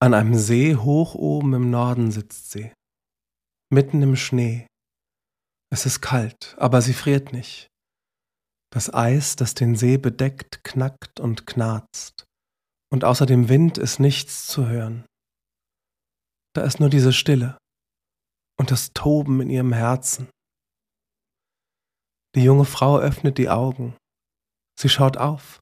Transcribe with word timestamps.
An 0.00 0.14
einem 0.14 0.36
See 0.36 0.76
hoch 0.76 1.16
oben 1.16 1.54
im 1.54 1.70
Norden 1.70 2.12
sitzt 2.12 2.52
sie, 2.52 2.72
mitten 3.68 4.00
im 4.00 4.14
Schnee. 4.14 4.68
Es 5.72 5.86
ist 5.86 6.00
kalt, 6.00 6.54
aber 6.56 6.82
sie 6.82 6.92
friert 6.92 7.32
nicht. 7.32 7.66
Das 8.72 8.94
Eis, 8.94 9.34
das 9.34 9.54
den 9.54 9.74
See 9.74 9.96
bedeckt, 9.96 10.62
knackt 10.62 11.18
und 11.18 11.48
knarzt, 11.48 12.26
und 12.92 13.02
außer 13.02 13.26
dem 13.26 13.48
Wind 13.48 13.76
ist 13.76 13.98
nichts 13.98 14.46
zu 14.46 14.68
hören. 14.68 15.04
Da 16.54 16.62
ist 16.62 16.78
nur 16.78 16.90
diese 16.90 17.12
Stille 17.12 17.58
und 18.56 18.70
das 18.70 18.92
Toben 18.92 19.40
in 19.40 19.50
ihrem 19.50 19.72
Herzen. 19.72 20.28
Die 22.36 22.44
junge 22.44 22.66
Frau 22.66 23.00
öffnet 23.00 23.36
die 23.36 23.48
Augen. 23.48 23.96
Sie 24.78 24.88
schaut 24.88 25.16
auf, 25.16 25.58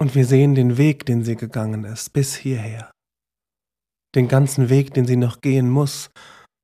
und 0.00 0.14
wir 0.14 0.26
sehen 0.26 0.54
den 0.54 0.76
Weg, 0.76 1.06
den 1.06 1.24
sie 1.24 1.34
gegangen 1.34 1.82
ist, 1.82 2.12
bis 2.12 2.36
hierher 2.36 2.92
den 4.14 4.28
ganzen 4.28 4.68
Weg, 4.68 4.94
den 4.94 5.06
sie 5.06 5.16
noch 5.16 5.40
gehen 5.40 5.70
muss 5.70 6.10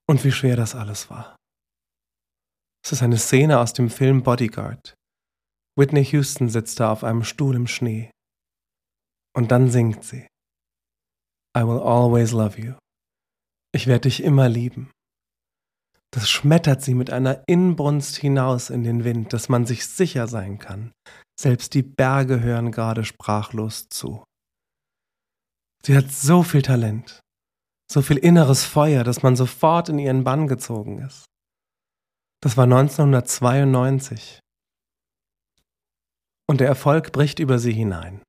und 0.09 0.25
wie 0.25 0.33
schwer 0.33 0.57
das 0.57 0.75
alles 0.75 1.11
war. 1.11 1.37
Es 2.85 2.93
ist 2.93 3.03
eine 3.03 3.19
Szene 3.19 3.61
aus 3.61 3.73
dem 3.73 3.91
Film 3.91 4.23
Bodyguard. 4.23 4.95
Whitney 5.77 6.05
Houston 6.05 6.49
sitzt 6.49 6.81
da 6.81 6.93
auf 6.93 7.03
einem 7.03 7.25
Stuhl 7.25 7.57
im 7.57 7.67
Schnee. 7.67 8.11
Und 9.35 9.51
dann 9.51 9.71
singt 9.71 10.05
sie. 10.05 10.27
I 11.57 11.63
will 11.63 11.81
always 11.81 12.33
love 12.33 12.61
you. 12.61 12.75
Ich 13.75 13.87
werde 13.87 14.03
dich 14.03 14.23
immer 14.23 14.49
lieben. 14.49 14.91
Das 16.13 16.31
schmettert 16.31 16.83
sie 16.83 16.95
mit 16.95 17.11
einer 17.11 17.43
Inbrunst 17.49 18.17
hinaus 18.17 18.71
in 18.71 18.85
den 18.85 19.03
Wind, 19.03 19.33
dass 19.33 19.49
man 19.49 19.67
sich 19.67 19.87
sicher 19.87 20.29
sein 20.29 20.59
kann. 20.59 20.93
Selbst 21.41 21.75
die 21.75 21.83
Berge 21.83 22.41
hören 22.41 22.71
gerade 22.71 23.05
sprachlos 23.05 23.89
zu. 23.89 24.23
Sie 25.85 25.97
hat 25.97 26.13
so 26.13 26.45
viel 26.45 26.63
Talent 26.63 27.24
so 27.91 28.03
viel 28.03 28.17
inneres 28.17 28.65
Feuer, 28.65 29.05
dass 29.05 29.23
man 29.23 29.37
sofort 29.37 29.89
in 29.89 29.99
ihren 29.99 30.25
Bann 30.25 30.49
gezogen 30.49 30.99
ist. 30.99 31.25
Das 32.43 32.57
war 32.57 32.65
1992. 32.65 34.41
Und 36.47 36.61
der 36.61 36.69
Erfolg 36.69 37.13
bricht 37.13 37.39
über 37.39 37.59
sie 37.59 37.73
hinein. 37.73 38.21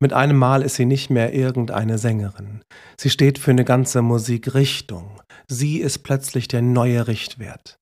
Mit 0.00 0.12
einem 0.12 0.36
Mal 0.36 0.62
ist 0.62 0.76
sie 0.76 0.86
nicht 0.86 1.10
mehr 1.10 1.34
irgendeine 1.34 1.98
Sängerin. 1.98 2.62
Sie 2.98 3.10
steht 3.10 3.38
für 3.38 3.50
eine 3.50 3.64
ganze 3.64 4.00
Musikrichtung. 4.00 5.20
Sie 5.48 5.78
ist 5.78 6.04
plötzlich 6.04 6.46
der 6.46 6.62
neue 6.62 7.08
Richtwert. 7.08 7.76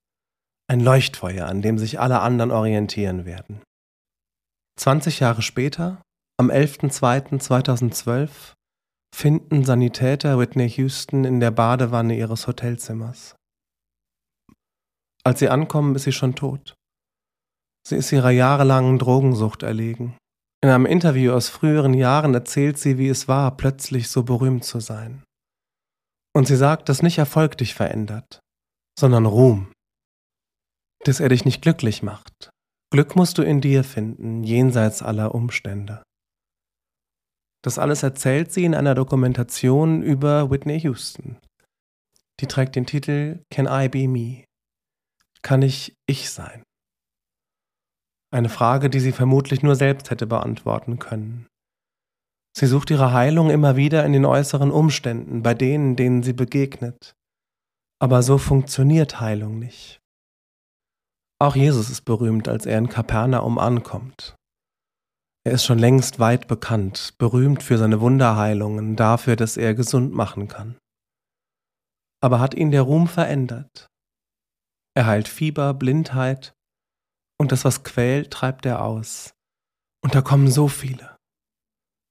Ein 0.66 0.80
Leuchtfeuer, 0.80 1.46
an 1.46 1.62
dem 1.62 1.78
sich 1.78 2.00
alle 2.00 2.20
anderen 2.20 2.50
orientieren 2.50 3.26
werden. 3.26 3.62
20 4.80 5.20
Jahre 5.20 5.42
später, 5.42 6.02
am 6.38 6.50
11.02.2012, 6.50 8.54
finden 9.16 9.64
Sanitäter 9.64 10.38
Whitney 10.38 10.68
Houston 10.68 11.24
in 11.24 11.40
der 11.40 11.50
Badewanne 11.50 12.18
ihres 12.18 12.46
Hotelzimmers. 12.46 13.34
Als 15.24 15.38
sie 15.38 15.48
ankommen, 15.48 15.94
ist 15.94 16.02
sie 16.02 16.12
schon 16.12 16.34
tot. 16.34 16.74
Sie 17.88 17.96
ist 17.96 18.12
ihrer 18.12 18.30
jahrelangen 18.30 18.98
Drogensucht 18.98 19.62
erlegen. 19.62 20.18
In 20.62 20.68
einem 20.68 20.84
Interview 20.84 21.32
aus 21.32 21.48
früheren 21.48 21.94
Jahren 21.94 22.34
erzählt 22.34 22.78
sie, 22.78 22.98
wie 22.98 23.08
es 23.08 23.26
war, 23.26 23.56
plötzlich 23.56 24.10
so 24.10 24.22
berühmt 24.22 24.64
zu 24.64 24.80
sein. 24.80 25.24
Und 26.34 26.46
sie 26.46 26.56
sagt, 26.56 26.90
dass 26.90 27.02
nicht 27.02 27.16
Erfolg 27.16 27.56
dich 27.56 27.72
verändert, 27.72 28.40
sondern 29.00 29.24
Ruhm. 29.24 29.72
Dass 31.04 31.20
er 31.20 31.30
dich 31.30 31.46
nicht 31.46 31.62
glücklich 31.62 32.02
macht. 32.02 32.50
Glück 32.92 33.16
musst 33.16 33.38
du 33.38 33.42
in 33.42 33.62
dir 33.62 33.82
finden, 33.82 34.44
jenseits 34.44 35.02
aller 35.02 35.34
Umstände. 35.34 36.02
Das 37.62 37.78
alles 37.78 38.02
erzählt 38.02 38.52
sie 38.52 38.64
in 38.64 38.74
einer 38.74 38.94
Dokumentation 38.94 40.02
über 40.02 40.50
Whitney 40.50 40.78
Houston. 40.80 41.36
Die 42.40 42.46
trägt 42.46 42.76
den 42.76 42.86
Titel 42.86 43.42
Can 43.50 43.66
I 43.68 43.88
Be 43.88 44.08
Me? 44.08 44.44
Kann 45.42 45.62
ich 45.62 45.94
ich 46.06 46.30
sein? 46.30 46.62
Eine 48.32 48.48
Frage, 48.48 48.90
die 48.90 49.00
sie 49.00 49.12
vermutlich 49.12 49.62
nur 49.62 49.76
selbst 49.76 50.10
hätte 50.10 50.26
beantworten 50.26 50.98
können. 50.98 51.46
Sie 52.56 52.66
sucht 52.66 52.90
ihre 52.90 53.12
Heilung 53.12 53.50
immer 53.50 53.76
wieder 53.76 54.04
in 54.04 54.12
den 54.12 54.24
äußeren 54.24 54.70
Umständen, 54.70 55.42
bei 55.42 55.54
denen, 55.54 55.94
denen 55.94 56.22
sie 56.22 56.32
begegnet. 56.32 57.14
Aber 58.00 58.22
so 58.22 58.38
funktioniert 58.38 59.20
Heilung 59.20 59.58
nicht. 59.58 60.00
Auch 61.38 61.54
Jesus 61.54 61.90
ist 61.90 62.02
berühmt, 62.06 62.48
als 62.48 62.66
er 62.66 62.78
in 62.78 62.88
Kapernaum 62.88 63.58
ankommt. 63.58 64.36
Er 65.46 65.52
ist 65.52 65.64
schon 65.64 65.78
längst 65.78 66.18
weit 66.18 66.48
bekannt, 66.48 67.14
berühmt 67.18 67.62
für 67.62 67.78
seine 67.78 68.00
Wunderheilungen, 68.00 68.96
dafür, 68.96 69.36
dass 69.36 69.56
er 69.56 69.76
gesund 69.76 70.12
machen 70.12 70.48
kann. 70.48 70.76
Aber 72.20 72.40
hat 72.40 72.54
ihn 72.54 72.72
der 72.72 72.82
Ruhm 72.82 73.06
verändert? 73.06 73.86
Er 74.96 75.06
heilt 75.06 75.28
Fieber, 75.28 75.72
Blindheit, 75.72 76.52
und 77.40 77.52
das, 77.52 77.64
was 77.64 77.84
quält, 77.84 78.32
treibt 78.32 78.66
er 78.66 78.82
aus. 78.82 79.34
Und 80.02 80.16
da 80.16 80.20
kommen 80.20 80.50
so 80.50 80.66
viele, 80.66 81.16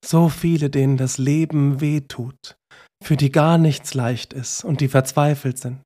so 0.05 0.29
viele, 0.29 0.69
denen 0.69 0.95
das 0.95 1.17
Leben 1.17 1.81
weh 1.81 1.99
tut, 1.99 2.55
für 3.03 3.17
die 3.17 3.33
gar 3.33 3.57
nichts 3.57 3.93
leicht 3.93 4.31
ist 4.31 4.63
und 4.63 4.79
die 4.79 4.87
verzweifelt 4.87 5.57
sind. 5.57 5.83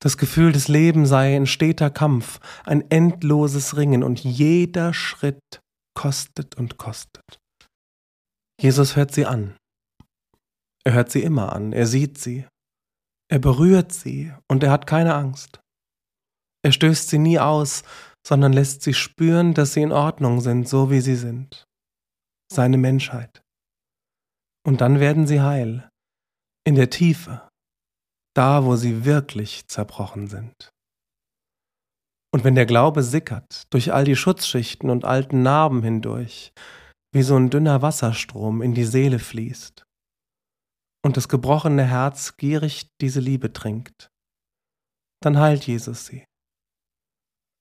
Das 0.00 0.16
Gefühl 0.16 0.52
des 0.52 0.68
Lebens 0.68 1.10
sei 1.10 1.36
ein 1.36 1.46
steter 1.46 1.90
Kampf, 1.90 2.40
ein 2.64 2.90
endloses 2.90 3.76
Ringen 3.76 4.02
und 4.02 4.24
jeder 4.24 4.94
Schritt 4.94 5.60
kostet 5.96 6.54
und 6.54 6.78
kostet. 6.78 7.40
Jesus 8.60 8.94
hört 8.94 9.12
sie 9.12 9.26
an. 9.26 9.56
Er 10.84 10.92
hört 10.92 11.10
sie 11.10 11.22
immer 11.22 11.52
an, 11.52 11.72
er 11.72 11.88
sieht 11.88 12.18
sie, 12.18 12.46
er 13.28 13.40
berührt 13.40 13.92
sie 13.92 14.32
und 14.48 14.62
er 14.62 14.70
hat 14.70 14.86
keine 14.86 15.16
Angst. 15.16 15.60
Er 16.62 16.70
stößt 16.70 17.08
sie 17.08 17.18
nie 17.18 17.40
aus, 17.40 17.82
sondern 18.24 18.52
lässt 18.52 18.82
sie 18.82 18.94
spüren, 18.94 19.52
dass 19.54 19.72
sie 19.72 19.82
in 19.82 19.90
Ordnung 19.90 20.40
sind, 20.40 20.68
so 20.68 20.90
wie 20.90 21.00
sie 21.00 21.16
sind. 21.16 21.66
Seine 22.52 22.78
Menschheit. 22.78 23.42
Und 24.64 24.80
dann 24.80 25.00
werden 25.00 25.26
sie 25.26 25.40
heil, 25.40 25.88
in 26.64 26.76
der 26.76 26.90
Tiefe, 26.90 27.48
da 28.34 28.64
wo 28.64 28.76
sie 28.76 29.04
wirklich 29.04 29.66
zerbrochen 29.66 30.28
sind. 30.28 30.70
Und 32.36 32.44
wenn 32.44 32.54
der 32.54 32.66
Glaube 32.66 33.02
sickert, 33.02 33.62
durch 33.70 33.94
all 33.94 34.04
die 34.04 34.14
Schutzschichten 34.14 34.90
und 34.90 35.06
alten 35.06 35.42
Narben 35.42 35.82
hindurch, 35.82 36.52
wie 37.10 37.22
so 37.22 37.34
ein 37.34 37.48
dünner 37.48 37.80
Wasserstrom 37.80 38.60
in 38.60 38.74
die 38.74 38.84
Seele 38.84 39.18
fließt, 39.18 39.86
und 41.02 41.16
das 41.16 41.30
gebrochene 41.30 41.84
Herz 41.84 42.36
gierig 42.36 42.90
diese 43.00 43.20
Liebe 43.20 43.54
trinkt, 43.54 44.10
dann 45.22 45.38
heilt 45.38 45.66
Jesus 45.66 46.04
sie. 46.04 46.26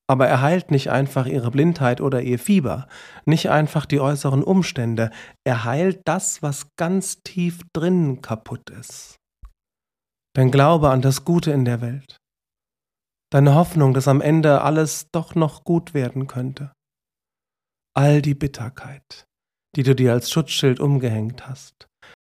Aber 0.09 0.27
er 0.27 0.41
heilt 0.41 0.71
nicht 0.71 0.89
einfach 0.91 1.25
ihre 1.25 1.51
Blindheit 1.51 2.01
oder 2.01 2.21
ihr 2.21 2.37
Fieber, 2.37 2.89
nicht 3.25 3.49
einfach 3.49 3.85
die 3.85 4.01
äußeren 4.01 4.43
Umstände, 4.43 5.09
er 5.47 5.63
heilt 5.63 6.01
das, 6.03 6.43
was 6.43 6.67
ganz 6.75 7.23
tief 7.23 7.61
drinnen 7.71 8.21
kaputt 8.21 8.69
ist. 8.71 9.15
Dein 10.35 10.51
Glaube 10.51 10.89
an 10.89 11.01
das 11.01 11.23
Gute 11.23 11.51
in 11.53 11.63
der 11.63 11.79
Welt, 11.79 12.17
deine 13.35 13.53
Hoffnung, 13.53 13.93
dass 13.93 14.07
am 14.07 14.21
Ende 14.21 14.61
alles 14.61 15.11
doch 15.11 15.35
noch 15.35 15.65
gut 15.65 15.93
werden 15.93 16.25
könnte. 16.25 16.71
All 17.93 18.21
die 18.21 18.33
Bitterkeit, 18.33 19.25
die 19.75 19.83
du 19.83 19.93
dir 19.93 20.13
als 20.13 20.31
Schutzschild 20.31 20.79
umgehängt 20.79 21.45
hast, 21.45 21.89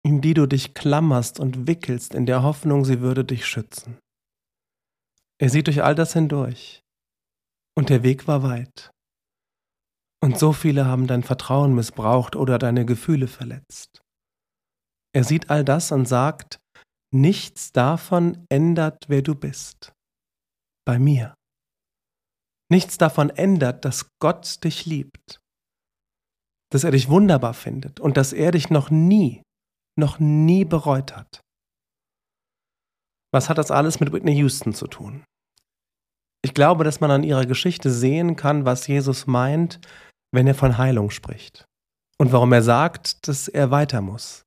in 0.03 0.19
die 0.19 0.33
du 0.33 0.45
dich 0.45 0.73
klammerst 0.73 1.39
und 1.39 1.67
wickelst 1.67 2.13
in 2.13 2.25
der 2.25 2.43
Hoffnung, 2.43 2.83
sie 2.83 2.99
würde 2.99 3.23
dich 3.23 3.45
schützen. 3.47 3.97
Er 5.41 5.49
sieht 5.49 5.67
durch 5.67 5.83
all 5.83 5.95
das 5.95 6.11
hindurch. 6.11 6.81
Und 7.77 7.87
der 7.87 8.03
Weg 8.03 8.27
war 8.27 8.43
weit. 8.43 8.91
Und 10.21 10.37
so 10.37 10.51
viele 10.51 10.85
haben 10.85 11.07
dein 11.07 11.23
Vertrauen 11.23 11.73
missbraucht 11.73 12.35
oder 12.35 12.59
deine 12.59 12.83
Gefühle 12.83 13.27
verletzt. 13.27 14.01
Er 15.16 15.23
sieht 15.23 15.49
all 15.49 15.63
das 15.63 15.93
und 15.93 16.09
sagt, 16.09 16.59
nichts 17.13 17.72
davon 17.72 18.45
ändert, 18.49 19.05
wer 19.07 19.22
du 19.22 19.34
bist 19.34 19.93
bei 20.85 20.99
mir. 20.99 21.35
Nichts 22.72 22.97
davon 22.97 23.29
ändert, 23.29 23.85
dass 23.85 24.09
Gott 24.20 24.64
dich 24.64 24.85
liebt, 24.85 25.40
dass 26.72 26.84
er 26.84 26.91
dich 26.91 27.09
wunderbar 27.09 27.53
findet 27.53 27.99
und 27.99 28.17
dass 28.17 28.34
er 28.34 28.52
dich 28.52 28.70
noch 28.70 28.90
nie, 28.90 29.41
noch 29.97 30.20
nie 30.20 30.66
bereut 30.66 31.16
hat. 31.16 31.41
Was 33.34 33.49
hat 33.49 33.58
das 33.58 33.72
alles 33.72 33.99
mit 33.99 34.11
Whitney 34.11 34.35
Houston 34.37 34.73
zu 34.73 34.87
tun? 34.87 35.23
Ich 36.43 36.53
glaube, 36.53 36.84
dass 36.84 37.02
man 37.02 37.11
an 37.11 37.23
ihrer 37.23 37.46
Geschichte 37.46 37.91
sehen 37.91 38.35
kann, 38.35 38.66
was 38.66 38.87
Jesus 38.87 39.28
meint, 39.28 39.79
wenn 40.31 40.47
er 40.47 40.55
von 40.55 40.78
Heilung 40.78 41.09
spricht 41.09 41.66
und 42.20 42.31
warum 42.31 42.53
er 42.53 42.61
sagt, 42.61 43.28
dass 43.28 43.47
er 43.47 43.72
weiter 43.72 44.02
muss. 44.02 44.43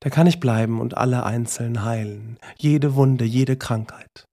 Da 0.00 0.10
kann 0.10 0.26
ich 0.26 0.40
bleiben 0.40 0.80
und 0.80 0.96
alle 0.96 1.24
einzeln 1.24 1.82
heilen, 1.84 2.38
jede 2.58 2.94
Wunde, 2.94 3.24
jede 3.24 3.56
Krankheit. 3.56 4.24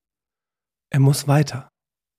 Er 0.91 0.99
muss 0.99 1.27
weiter 1.27 1.69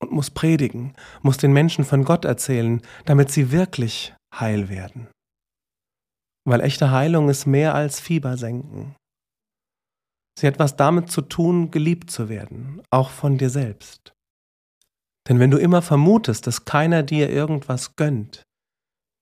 und 0.02 0.12
muss 0.12 0.30
predigen, 0.30 0.94
muss 1.22 1.36
den 1.36 1.52
Menschen 1.52 1.84
von 1.84 2.04
Gott 2.04 2.24
erzählen, 2.24 2.82
damit 3.04 3.30
sie 3.30 3.52
wirklich 3.52 4.14
heil 4.34 4.68
werden. 4.68 5.08
Weil 6.44 6.60
echte 6.60 6.90
Heilung 6.90 7.28
ist 7.28 7.46
mehr 7.46 7.74
als 7.74 8.00
Fieber 8.00 8.36
senken. 8.36 8.96
Sie 10.38 10.46
hat 10.46 10.58
was 10.58 10.76
damit 10.76 11.10
zu 11.10 11.20
tun, 11.20 11.70
geliebt 11.70 12.10
zu 12.10 12.28
werden, 12.28 12.82
auch 12.90 13.10
von 13.10 13.38
dir 13.38 13.50
selbst. 13.50 14.12
Denn 15.28 15.38
wenn 15.38 15.50
du 15.50 15.58
immer 15.58 15.82
vermutest, 15.82 16.46
dass 16.46 16.64
keiner 16.64 17.02
dir 17.02 17.30
irgendwas 17.30 17.94
gönnt, 17.94 18.42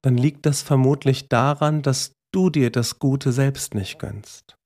dann 0.02 0.16
liegt 0.16 0.46
das 0.46 0.62
vermutlich 0.62 1.28
daran, 1.28 1.82
dass 1.82 2.12
du 2.32 2.48
dir 2.48 2.70
das 2.70 2.98
Gute 2.98 3.32
selbst 3.32 3.74
nicht 3.74 3.98
gönnst. 3.98 4.56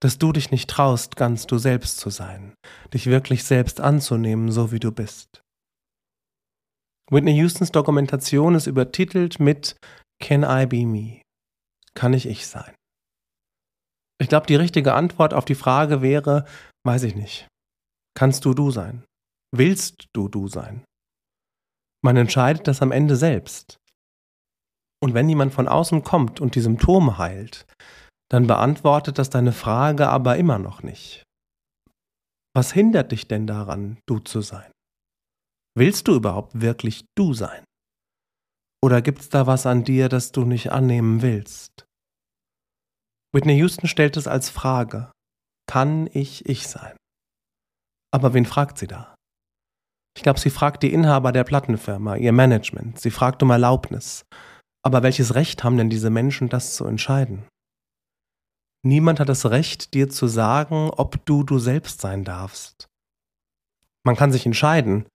Dass 0.00 0.18
du 0.18 0.32
dich 0.32 0.50
nicht 0.50 0.68
traust, 0.68 1.16
ganz 1.16 1.46
du 1.46 1.58
selbst 1.58 1.98
zu 1.98 2.10
sein, 2.10 2.54
dich 2.92 3.06
wirklich 3.06 3.44
selbst 3.44 3.80
anzunehmen, 3.80 4.52
so 4.52 4.72
wie 4.72 4.78
du 4.78 4.92
bist. 4.92 5.40
Whitney 7.10 7.40
Houstons 7.40 7.72
Dokumentation 7.72 8.54
ist 8.54 8.66
übertitelt 8.66 9.38
mit 9.38 9.76
Can 10.22 10.42
I 10.42 10.66
be 10.66 10.86
me? 10.86 11.22
Kann 11.94 12.12
ich 12.12 12.26
ich 12.26 12.46
sein? 12.46 12.74
Ich 14.20 14.28
glaube, 14.28 14.46
die 14.46 14.56
richtige 14.56 14.94
Antwort 14.94 15.34
auf 15.34 15.44
die 15.44 15.54
Frage 15.54 16.02
wäre, 16.02 16.46
weiß 16.84 17.04
ich 17.04 17.14
nicht. 17.14 17.48
Kannst 18.16 18.44
du 18.44 18.54
du 18.54 18.70
sein? 18.70 19.04
Willst 19.54 20.06
du 20.14 20.28
du 20.28 20.48
sein? 20.48 20.84
Man 22.02 22.16
entscheidet 22.16 22.66
das 22.66 22.82
am 22.82 22.92
Ende 22.92 23.16
selbst. 23.16 23.76
Und 25.02 25.14
wenn 25.14 25.28
jemand 25.28 25.52
von 25.52 25.68
außen 25.68 26.02
kommt 26.02 26.40
und 26.40 26.54
die 26.54 26.60
Symptome 26.60 27.18
heilt, 27.18 27.66
dann 28.30 28.46
beantwortet 28.46 29.18
das 29.18 29.30
deine 29.30 29.52
Frage 29.52 30.08
aber 30.08 30.36
immer 30.36 30.58
noch 30.58 30.82
nicht. 30.82 31.22
Was 32.54 32.72
hindert 32.72 33.12
dich 33.12 33.28
denn 33.28 33.46
daran, 33.46 33.98
du 34.06 34.18
zu 34.18 34.40
sein? 34.40 34.70
Willst 35.76 36.08
du 36.08 36.14
überhaupt 36.14 36.60
wirklich 36.60 37.04
du 37.16 37.34
sein? 37.34 37.64
Oder 38.82 39.02
gibt's 39.02 39.28
da 39.28 39.46
was 39.46 39.66
an 39.66 39.84
dir, 39.84 40.08
das 40.08 40.32
du 40.32 40.44
nicht 40.44 40.72
annehmen 40.72 41.22
willst? 41.22 41.86
Whitney 43.34 43.56
Houston 43.58 43.88
stellt 43.88 44.16
es 44.16 44.26
als 44.26 44.48
Frage. 44.48 45.12
Kann 45.68 46.08
ich 46.12 46.46
ich 46.46 46.66
sein? 46.68 46.96
Aber 48.10 48.32
wen 48.32 48.46
fragt 48.46 48.78
sie 48.78 48.86
da? 48.86 49.14
Ich 50.16 50.22
glaube, 50.22 50.40
sie 50.40 50.48
fragt 50.48 50.82
die 50.82 50.92
Inhaber 50.92 51.32
der 51.32 51.44
Plattenfirma, 51.44 52.16
ihr 52.16 52.32
Management. 52.32 52.98
Sie 52.98 53.10
fragt 53.10 53.42
um 53.42 53.50
Erlaubnis. 53.50 54.24
Aber 54.82 55.02
welches 55.02 55.34
Recht 55.34 55.62
haben 55.62 55.76
denn 55.76 55.90
diese 55.90 56.08
Menschen, 56.08 56.48
das 56.48 56.74
zu 56.74 56.86
entscheiden? 56.86 57.46
Niemand 58.86 59.18
hat 59.18 59.28
das 59.28 59.46
Recht, 59.46 59.94
dir 59.94 60.08
zu 60.08 60.28
sagen, 60.28 60.90
ob 60.90 61.26
du 61.26 61.42
du 61.42 61.58
selbst 61.58 62.00
sein 62.00 62.22
darfst. 62.22 62.86
Man 64.04 64.14
kann 64.14 64.30
sich 64.30 64.46
entscheiden, 64.46 65.08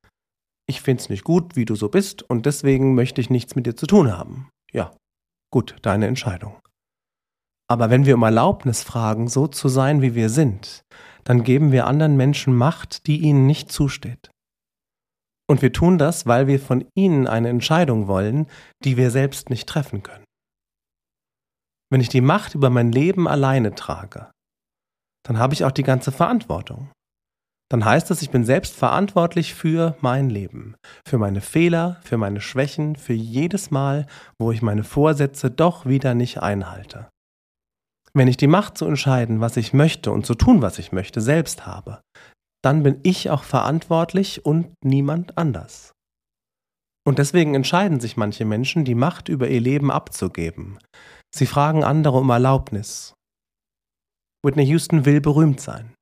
ich 0.68 0.82
find's 0.82 1.08
nicht 1.08 1.24
gut, 1.24 1.56
wie 1.56 1.64
du 1.64 1.76
so 1.76 1.88
bist, 1.88 2.22
und 2.22 2.46
deswegen 2.46 2.96
möchte 2.96 3.22
ich 3.22 3.30
nichts 3.30 3.56
mit 3.56 3.66
dir 3.66 3.78
zu 3.78 3.88
tun 3.88 4.12
haben. 4.12 4.50
Ja, 4.74 4.94
gut, 5.54 5.78
deine 5.84 6.08
Entscheidung. 6.08 6.60
Aber 7.70 7.90
wenn 7.90 8.06
wir 8.06 8.16
um 8.16 8.24
Erlaubnis 8.24 8.84
fragen, 8.84 9.30
so 9.30 9.48
zu 9.48 9.70
sein, 9.70 10.02
wie 10.02 10.16
wir 10.16 10.28
sind, 10.28 10.84
dann 11.24 11.46
geben 11.46 11.72
wir 11.72 11.88
anderen 11.88 12.18
Menschen 12.18 12.54
Macht, 12.54 13.08
die 13.08 13.22
ihnen 13.22 13.48
nicht 13.48 13.72
zusteht. 13.72 14.32
Und 15.50 15.62
wir 15.62 15.72
tun 15.72 15.98
das, 15.98 16.28
weil 16.28 16.48
wir 16.48 16.60
von 16.60 16.86
ihnen 16.94 17.26
eine 17.26 17.48
Entscheidung 17.48 18.08
wollen, 18.08 18.48
die 18.84 18.98
wir 18.98 19.12
selbst 19.12 19.50
nicht 19.50 19.70
treffen 19.70 20.04
können. 20.04 20.21
Wenn 21.92 22.02
ich 22.02 22.10
die 22.10 22.22
Macht 22.22 22.56
über 22.56 22.70
mein 22.70 22.92
Leben 22.92 23.28
alleine 23.28 23.76
trage, 23.76 24.32
dann 25.28 25.38
habe 25.38 25.54
ich 25.54 25.66
auch 25.66 25.72
die 25.72 25.84
ganze 25.84 26.12
Verantwortung. 26.12 26.90
Dann 27.70 27.86
heißt 27.86 28.10
das, 28.10 28.22
ich 28.22 28.32
bin 28.32 28.44
selbst 28.44 28.76
verantwortlich 28.76 29.54
für 29.54 29.96
mein 30.02 30.30
Leben, 30.30 30.76
für 31.08 31.18
meine 31.18 31.42
Fehler, 31.42 32.00
für 32.04 32.18
meine 32.18 32.42
Schwächen, 32.42 32.96
für 32.96 33.14
jedes 33.14 33.72
Mal, 33.72 34.08
wo 34.40 34.52
ich 34.52 34.62
meine 34.62 34.84
Vorsätze 34.84 35.52
doch 35.52 35.86
wieder 35.86 36.14
nicht 36.14 36.42
einhalte. 36.42 37.10
Wenn 38.14 38.28
ich 38.28 38.38
die 38.38 38.48
Macht 38.48 38.78
zu 38.78 38.86
entscheiden, 38.86 39.40
was 39.40 39.56
ich 39.56 39.74
möchte 39.74 40.12
und 40.12 40.26
zu 40.26 40.36
tun, 40.36 40.62
was 40.62 40.80
ich 40.80 40.92
möchte, 40.92 41.22
selbst 41.22 41.66
habe, 41.66 42.02
dann 42.62 42.84
bin 42.84 43.00
ich 43.04 43.30
auch 43.30 43.44
verantwortlich 43.44 44.46
und 44.46 44.74
niemand 44.84 45.38
anders. 45.38 45.94
Und 47.06 47.20
deswegen 47.20 47.56
entscheiden 47.56 48.00
sich 48.00 48.18
manche 48.18 48.46
Menschen, 48.46 48.86
die 48.86 48.96
Macht 48.96 49.28
über 49.28 49.48
ihr 49.48 49.62
Leben 49.62 49.92
abzugeben. 49.92 50.78
Sie 51.34 51.46
fragen 51.46 51.84
andere 51.84 52.18
um 52.18 52.30
Erlaubnis. 52.30 53.14
Whitney 54.44 54.66
Houston 54.66 55.06
will 55.06 55.22
berühmt 55.22 55.62
sein. 55.62 55.94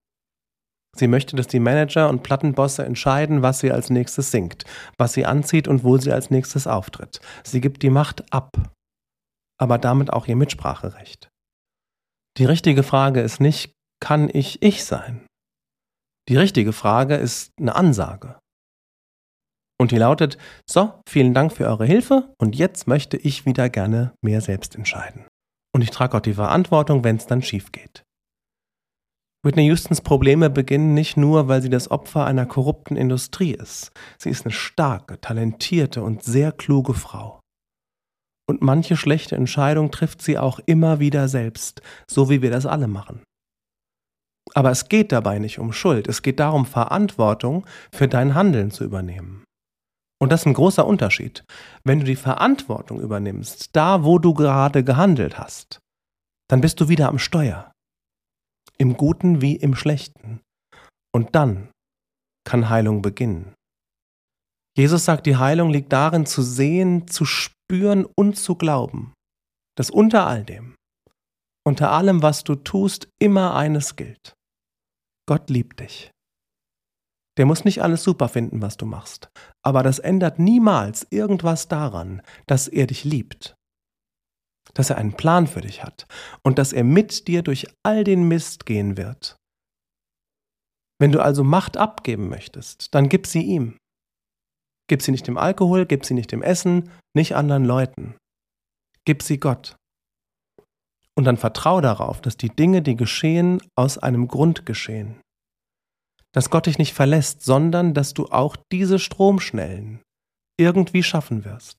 Sie 0.95 1.07
möchte, 1.07 1.35
dass 1.35 1.47
die 1.47 1.59
Manager 1.59 2.09
und 2.09 2.23
Plattenbosse 2.23 2.83
entscheiden, 2.83 3.41
was 3.41 3.59
sie 3.59 3.71
als 3.71 3.89
nächstes 3.89 4.31
singt, 4.31 4.65
was 4.97 5.13
sie 5.13 5.25
anzieht 5.25 5.67
und 5.67 5.83
wo 5.83 5.97
sie 5.97 6.11
als 6.11 6.31
nächstes 6.31 6.67
auftritt. 6.67 7.21
Sie 7.43 7.61
gibt 7.61 7.83
die 7.83 7.91
Macht 7.91 8.33
ab, 8.33 8.73
aber 9.59 9.77
damit 9.77 10.11
auch 10.11 10.27
ihr 10.27 10.35
Mitspracherecht. 10.35 11.29
Die 12.37 12.45
richtige 12.45 12.83
Frage 12.83 13.21
ist 13.21 13.39
nicht, 13.39 13.73
kann 14.01 14.29
ich 14.33 14.61
ich 14.61 14.83
sein? 14.83 15.25
Die 16.27 16.37
richtige 16.37 16.73
Frage 16.73 17.15
ist 17.15 17.51
eine 17.59 17.75
Ansage. 17.75 18.39
Und 19.79 19.91
die 19.91 19.97
lautet, 19.97 20.37
so, 20.69 21.01
vielen 21.07 21.33
Dank 21.33 21.53
für 21.53 21.65
eure 21.65 21.85
Hilfe 21.85 22.33
und 22.37 22.55
jetzt 22.55 22.87
möchte 22.87 23.15
ich 23.15 23.45
wieder 23.45 23.69
gerne 23.69 24.13
mehr 24.21 24.41
selbst 24.41 24.75
entscheiden. 24.75 25.25
Und 25.73 25.81
ich 25.81 25.91
trage 25.91 26.17
auch 26.17 26.21
die 26.21 26.33
Verantwortung, 26.33 27.03
wenn 27.03 27.15
es 27.15 27.27
dann 27.27 27.41
schief 27.41 27.71
geht. 27.71 28.03
Whitney 29.41 29.69
Houstons 29.69 30.01
Probleme 30.01 30.49
beginnen 30.49 30.93
nicht 30.93 31.15
nur, 31.15 31.47
weil 31.47 31.61
sie 31.61 31.69
das 31.69 31.89
Opfer 31.89 32.25
einer 32.25 32.45
korrupten 32.45 32.97
Industrie 32.97 33.53
ist. 33.53 33.91
Sie 34.17 34.29
ist 34.29 34.45
eine 34.45 34.51
starke, 34.51 35.21
talentierte 35.21 36.03
und 36.03 36.23
sehr 36.23 36.51
kluge 36.51 36.93
Frau. 36.93 37.39
Und 38.49 38.61
manche 38.61 38.97
schlechte 38.97 39.37
Entscheidung 39.37 39.91
trifft 39.91 40.21
sie 40.21 40.37
auch 40.37 40.59
immer 40.65 40.99
wieder 40.99 41.29
selbst, 41.29 41.81
so 42.05 42.29
wie 42.29 42.41
wir 42.41 42.51
das 42.51 42.65
alle 42.65 42.89
machen. 42.89 43.23
Aber 44.55 44.71
es 44.71 44.89
geht 44.89 45.13
dabei 45.13 45.39
nicht 45.39 45.59
um 45.59 45.71
Schuld, 45.71 46.09
es 46.09 46.21
geht 46.21 46.39
darum, 46.41 46.65
Verantwortung 46.65 47.65
für 47.93 48.09
dein 48.09 48.35
Handeln 48.35 48.71
zu 48.71 48.83
übernehmen. 48.83 49.45
Und 50.21 50.31
das 50.31 50.41
ist 50.41 50.47
ein 50.47 50.53
großer 50.53 50.85
Unterschied. 50.85 51.45
Wenn 51.83 51.99
du 51.99 52.05
die 52.05 52.15
Verantwortung 52.15 52.99
übernimmst, 52.99 53.75
da 53.75 54.03
wo 54.03 54.19
du 54.19 54.33
gerade 54.33 54.83
gehandelt 54.83 55.37
hast, 55.37 55.79
dann 56.49 56.61
bist 56.61 56.81
du 56.81 56.89
wieder 56.89 57.07
am 57.07 57.19
Steuer. 57.19 57.71
Im 58.77 58.97
Guten 58.97 59.41
wie 59.41 59.55
im 59.55 59.75
Schlechten. 59.75 60.41
Und 61.13 61.35
dann 61.35 61.69
kann 62.45 62.69
Heilung 62.69 63.01
beginnen. 63.01 63.53
Jesus 64.77 65.05
sagt, 65.05 65.25
die 65.25 65.37
Heilung 65.37 65.69
liegt 65.69 65.91
darin 65.91 66.25
zu 66.25 66.41
sehen, 66.41 67.07
zu 67.07 67.25
spüren 67.25 68.05
und 68.05 68.37
zu 68.37 68.55
glauben, 68.55 69.13
dass 69.75 69.89
unter 69.89 70.27
all 70.27 70.43
dem, 70.43 70.75
unter 71.65 71.91
allem, 71.91 72.21
was 72.21 72.43
du 72.43 72.55
tust, 72.55 73.09
immer 73.19 73.55
eines 73.55 73.95
gilt. 73.95 74.33
Gott 75.27 75.49
liebt 75.49 75.79
dich. 75.79 76.11
Der 77.37 77.45
muss 77.45 77.65
nicht 77.65 77.81
alles 77.81 78.03
super 78.03 78.29
finden, 78.29 78.61
was 78.61 78.77
du 78.77 78.85
machst, 78.85 79.29
aber 79.63 79.83
das 79.83 79.99
ändert 79.99 80.39
niemals 80.39 81.07
irgendwas 81.09 81.67
daran, 81.67 82.21
dass 82.47 82.67
er 82.67 82.87
dich 82.87 83.03
liebt, 83.03 83.55
dass 84.73 84.89
er 84.89 84.97
einen 84.97 85.13
Plan 85.13 85.47
für 85.47 85.61
dich 85.61 85.83
hat 85.83 86.07
und 86.43 86.57
dass 86.57 86.73
er 86.73 86.83
mit 86.83 87.27
dir 87.27 87.41
durch 87.43 87.67
all 87.83 88.03
den 88.03 88.27
Mist 88.27 88.65
gehen 88.65 88.97
wird. 88.97 89.35
Wenn 91.01 91.11
du 91.11 91.21
also 91.21 91.43
Macht 91.43 91.77
abgeben 91.77 92.29
möchtest, 92.29 92.93
dann 92.93 93.09
gib 93.09 93.25
sie 93.25 93.41
ihm. 93.41 93.77
Gib 94.89 95.01
sie 95.01 95.11
nicht 95.11 95.27
dem 95.27 95.37
Alkohol, 95.37 95.85
gib 95.85 96.05
sie 96.05 96.13
nicht 96.13 96.31
dem 96.31 96.41
Essen, 96.41 96.91
nicht 97.15 97.35
anderen 97.35 97.63
Leuten. 97.63 98.17
Gib 99.05 99.23
sie 99.23 99.39
Gott. 99.39 99.75
Und 101.15 101.25
dann 101.25 101.37
vertrau 101.37 101.79
darauf, 101.79 102.21
dass 102.21 102.37
die 102.37 102.49
Dinge, 102.49 102.81
die 102.81 102.95
geschehen, 102.95 103.61
aus 103.75 103.97
einem 103.97 104.27
Grund 104.27 104.65
geschehen. 104.65 105.21
Dass 106.33 106.49
Gott 106.49 106.67
dich 106.67 106.77
nicht 106.77 106.93
verlässt, 106.93 107.41
sondern 107.41 107.93
dass 107.93 108.13
du 108.13 108.27
auch 108.27 108.55
diese 108.71 108.99
Stromschnellen 108.99 110.01
irgendwie 110.57 111.03
schaffen 111.03 111.45
wirst. 111.45 111.77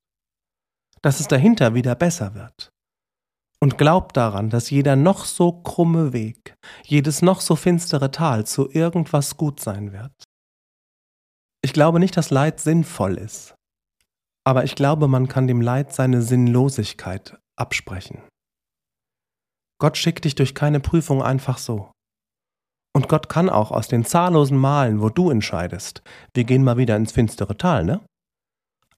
Dass 1.03 1.21
es 1.21 1.29
dahinter 1.29 1.75
wieder 1.75 1.95
besser 1.95 2.35
wird. 2.35 2.71
Und 3.63 3.77
glaub 3.77 4.15
daran, 4.15 4.49
dass 4.49 4.71
jeder 4.71 4.97
noch 4.97 5.27
so 5.27 5.53
krumme 5.53 6.13
Weg, 6.13 6.55
jedes 6.85 7.21
noch 7.21 7.43
so 7.43 7.57
finstere 7.57 8.11
Tal 8.11 8.47
zu 8.47 8.71
irgendwas 8.71 9.37
gut 9.37 9.61
sein 9.61 9.93
wird. 9.93 10.13
Ich 11.63 11.75
glaube 11.75 12.01
nicht, 12.01 12.17
dass 12.17 12.31
Leid 12.31 12.59
sinnvoll 12.59 13.19
ist. 13.19 13.55
Aber 14.47 14.65
ich 14.65 14.75
glaube, 14.75 15.09
man 15.09 15.29
kann 15.29 15.47
dem 15.47 15.61
Leid 15.61 15.93
seine 15.93 16.23
Sinnlosigkeit 16.23 17.39
absprechen. 17.57 18.23
Gott 19.79 19.99
schickt 19.99 20.25
dich 20.25 20.35
durch 20.35 20.55
keine 20.55 20.81
Prüfung 20.81 21.23
einfach 21.23 21.59
so. 21.59 21.93
Und 22.93 23.09
Gott 23.09 23.29
kann 23.29 23.49
auch 23.49 23.71
aus 23.71 23.89
den 23.89 24.05
zahllosen 24.05 24.59
Malen, 24.59 25.01
wo 25.01 25.09
du 25.09 25.31
entscheidest, 25.31 26.03
wir 26.35 26.45
gehen 26.45 26.65
mal 26.65 26.77
wieder 26.77 26.97
ins 26.97 27.13
finstere 27.13 27.57
Tal, 27.57 27.85
ne? 27.85 28.05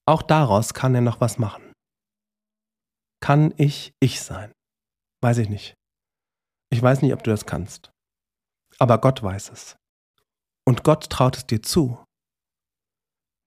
Auch 0.05 0.21
daraus 0.21 0.73
kann 0.73 0.95
er 0.95 1.01
noch 1.01 1.21
was 1.21 1.37
machen. 1.37 1.71
Kann 3.21 3.53
ich 3.57 3.93
ich 4.01 4.21
sein? 4.21 4.51
Weiß 5.21 5.37
ich 5.37 5.47
nicht. 5.47 5.75
Ich 6.71 6.81
weiß 6.81 7.01
nicht, 7.01 7.13
ob 7.13 7.23
du 7.23 7.31
das 7.31 7.45
kannst. 7.45 7.91
Aber 8.79 8.99
Gott 8.99 9.23
weiß 9.23 9.51
es. 9.51 9.77
Und 10.65 10.83
Gott 10.83 11.09
traut 11.09 11.37
es 11.37 11.45
dir 11.45 11.61
zu. 11.61 12.03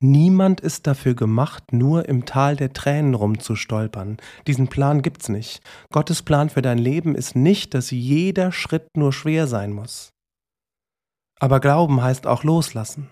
Niemand 0.02 0.60
ist 0.60 0.86
dafür 0.86 1.14
gemacht, 1.14 1.72
nur 1.72 2.08
im 2.08 2.26
Tal 2.26 2.54
der 2.54 2.72
Tränen 2.72 3.14
rumzustolpern. 3.14 4.18
Diesen 4.46 4.68
Plan 4.68 5.02
gibt's 5.02 5.28
nicht. 5.28 5.62
Gottes 5.90 6.22
Plan 6.22 6.50
für 6.50 6.62
dein 6.62 6.78
Leben 6.78 7.14
ist 7.14 7.34
nicht, 7.34 7.74
dass 7.74 7.90
jeder 7.90 8.52
Schritt 8.52 8.88
nur 8.94 9.12
schwer 9.12 9.46
sein 9.46 9.72
muss. 9.72 10.12
Aber 11.40 11.60
Glauben 11.60 12.02
heißt 12.02 12.26
auch 12.26 12.44
loslassen. 12.44 13.10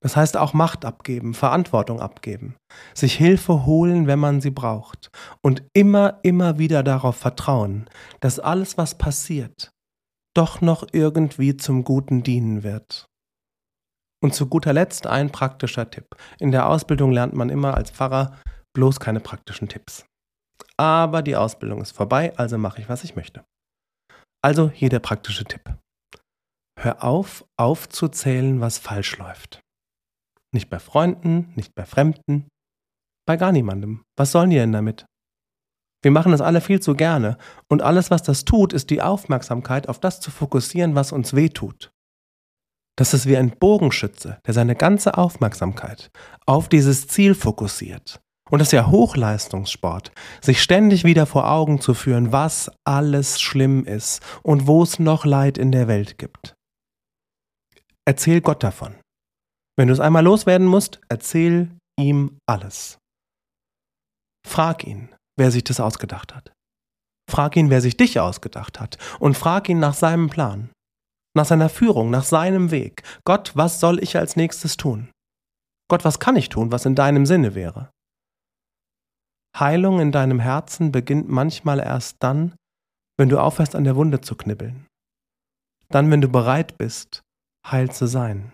Das 0.00 0.16
heißt 0.16 0.36
auch 0.36 0.54
Macht 0.54 0.84
abgeben, 0.84 1.34
Verantwortung 1.34 2.00
abgeben, 2.00 2.56
sich 2.94 3.16
Hilfe 3.16 3.66
holen, 3.66 4.06
wenn 4.06 4.20
man 4.20 4.40
sie 4.40 4.50
braucht 4.52 5.10
und 5.42 5.64
immer, 5.72 6.20
immer 6.22 6.58
wieder 6.58 6.84
darauf 6.84 7.16
vertrauen, 7.16 7.90
dass 8.20 8.38
alles, 8.38 8.78
was 8.78 8.96
passiert, 8.96 9.72
doch 10.36 10.60
noch 10.60 10.86
irgendwie 10.92 11.56
zum 11.56 11.82
Guten 11.82 12.22
dienen 12.22 12.62
wird. 12.62 13.06
Und 14.22 14.34
zu 14.34 14.46
guter 14.46 14.72
Letzt 14.72 15.06
ein 15.06 15.30
praktischer 15.30 15.90
Tipp. 15.90 16.16
In 16.38 16.52
der 16.52 16.68
Ausbildung 16.68 17.12
lernt 17.12 17.34
man 17.34 17.50
immer 17.50 17.74
als 17.74 17.90
Pfarrer 17.90 18.36
bloß 18.76 19.00
keine 19.00 19.20
praktischen 19.20 19.68
Tipps. 19.68 20.06
Aber 20.76 21.22
die 21.22 21.36
Ausbildung 21.36 21.82
ist 21.82 21.92
vorbei, 21.92 22.36
also 22.36 22.56
mache 22.56 22.80
ich, 22.80 22.88
was 22.88 23.04
ich 23.04 23.16
möchte. 23.16 23.44
Also 24.42 24.70
hier 24.70 24.88
der 24.88 25.00
praktische 25.00 25.44
Tipp. 25.44 25.74
Hör 26.80 27.02
auf, 27.02 27.44
aufzuzählen, 27.56 28.60
was 28.60 28.78
falsch 28.78 29.18
läuft. 29.18 29.60
Nicht 30.52 30.70
bei 30.70 30.78
Freunden, 30.78 31.52
nicht 31.56 31.74
bei 31.74 31.84
Fremden, 31.84 32.46
bei 33.26 33.36
gar 33.36 33.50
niemandem. 33.50 34.04
Was 34.16 34.30
sollen 34.30 34.50
die 34.50 34.56
denn 34.56 34.72
damit? 34.72 35.04
Wir 36.02 36.12
machen 36.12 36.30
das 36.30 36.40
alle 36.40 36.60
viel 36.60 36.78
zu 36.78 36.94
gerne 36.94 37.36
und 37.68 37.82
alles, 37.82 38.12
was 38.12 38.22
das 38.22 38.44
tut, 38.44 38.72
ist 38.72 38.90
die 38.90 39.02
Aufmerksamkeit 39.02 39.88
auf 39.88 39.98
das 39.98 40.20
zu 40.20 40.30
fokussieren, 40.30 40.94
was 40.94 41.10
uns 41.10 41.34
weh 41.34 41.48
tut. 41.48 41.90
Das 42.96 43.12
ist 43.12 43.26
wie 43.26 43.36
ein 43.36 43.50
Bogenschütze, 43.58 44.38
der 44.46 44.54
seine 44.54 44.76
ganze 44.76 45.18
Aufmerksamkeit 45.18 46.12
auf 46.46 46.68
dieses 46.68 47.08
Ziel 47.08 47.34
fokussiert. 47.34 48.20
Und 48.50 48.60
das 48.60 48.68
ist 48.68 48.72
ja 48.72 48.86
Hochleistungssport, 48.86 50.12
sich 50.40 50.62
ständig 50.62 51.02
wieder 51.02 51.26
vor 51.26 51.50
Augen 51.50 51.80
zu 51.80 51.92
führen, 51.92 52.30
was 52.30 52.70
alles 52.84 53.40
schlimm 53.40 53.84
ist 53.84 54.22
und 54.44 54.68
wo 54.68 54.84
es 54.84 55.00
noch 55.00 55.24
Leid 55.24 55.58
in 55.58 55.72
der 55.72 55.88
Welt 55.88 56.18
gibt. 56.18 56.54
Erzähl 58.08 58.40
Gott 58.40 58.62
davon. 58.62 58.96
Wenn 59.76 59.88
du 59.88 59.92
es 59.92 60.00
einmal 60.00 60.24
loswerden 60.24 60.66
musst, 60.66 61.00
erzähl 61.08 61.70
ihm 62.00 62.38
alles. 62.46 62.98
Frag 64.46 64.84
ihn, 64.84 65.14
wer 65.36 65.50
sich 65.50 65.62
das 65.62 65.78
ausgedacht 65.78 66.34
hat. 66.34 66.52
Frag 67.30 67.56
ihn, 67.56 67.68
wer 67.68 67.82
sich 67.82 67.98
dich 67.98 68.18
ausgedacht 68.18 68.80
hat. 68.80 68.96
Und 69.20 69.36
frag 69.36 69.68
ihn 69.68 69.78
nach 69.78 69.94
seinem 69.94 70.30
Plan 70.30 70.70
nach 71.38 71.46
seiner 71.46 71.68
Führung, 71.68 72.10
nach 72.10 72.24
seinem 72.24 72.70
Weg. 72.70 73.02
Gott, 73.24 73.52
was 73.54 73.80
soll 73.80 74.02
ich 74.02 74.16
als 74.16 74.36
nächstes 74.36 74.76
tun? 74.76 75.10
Gott, 75.88 76.04
was 76.04 76.18
kann 76.18 76.36
ich 76.36 76.48
tun, 76.48 76.72
was 76.72 76.84
in 76.84 76.94
deinem 76.94 77.24
Sinne 77.24 77.54
wäre? 77.54 77.90
Heilung 79.58 80.00
in 80.00 80.12
deinem 80.12 80.40
Herzen 80.40 80.92
beginnt 80.92 81.28
manchmal 81.28 81.78
erst 81.80 82.16
dann, 82.20 82.54
wenn 83.16 83.28
du 83.28 83.38
aufhörst 83.38 83.74
an 83.74 83.84
der 83.84 83.96
Wunde 83.96 84.20
zu 84.20 84.36
knibbeln. 84.36 84.86
Dann, 85.88 86.10
wenn 86.10 86.20
du 86.20 86.28
bereit 86.28 86.76
bist, 86.76 87.22
heil 87.70 87.90
zu 87.90 88.06
sein. 88.06 88.52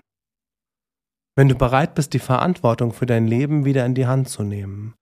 Wenn 1.37 1.49
du 1.49 1.57
bereit 1.57 1.95
bist, 1.95 2.13
die 2.13 2.21
Verantwortung 2.21 2.93
für 2.93 3.07
dein 3.07 3.27
Leben 3.27 3.65
wieder 3.65 3.85
in 3.85 3.95
die 3.95 4.07
Hand 4.07 4.29
zu 4.29 4.43
nehmen, 4.43 4.95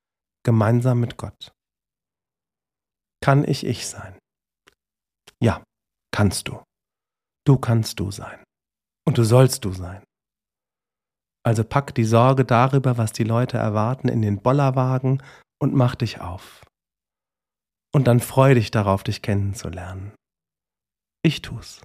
gemeinsam 0.44 1.00
mit 1.00 1.16
Gott. 1.16 1.52
Kann 3.22 3.44
ich 3.44 3.64
ich 3.64 3.86
sein? 3.86 4.18
Ja, 5.40 5.62
kannst 6.10 6.48
du. 6.48 6.62
Du 7.46 7.58
kannst 7.58 8.00
du 8.00 8.10
sein. 8.10 8.42
Und 9.06 9.18
du 9.18 9.24
sollst 9.24 9.64
du 9.64 9.72
sein. 9.72 10.02
Also 11.44 11.64
pack 11.64 11.94
die 11.94 12.04
Sorge 12.04 12.44
darüber, 12.44 12.98
was 12.98 13.12
die 13.12 13.24
Leute 13.24 13.58
erwarten, 13.58 14.08
in 14.08 14.22
den 14.22 14.40
Bollerwagen 14.40 15.22
und 15.60 15.74
mach 15.74 15.96
dich 15.96 16.20
auf. 16.20 16.64
Und 17.92 18.06
dann 18.06 18.20
freu 18.20 18.54
dich 18.54 18.70
darauf, 18.70 19.02
dich 19.02 19.22
kennenzulernen. 19.22 20.14
Ich 21.22 21.42
tu's. 21.42 21.82